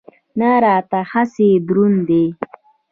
نه 0.39 0.51
راته 0.63 0.99
هسې 1.11 1.49
دروند 1.67 1.99
دی. 2.09 2.25